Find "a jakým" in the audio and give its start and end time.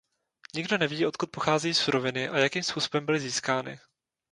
2.29-2.63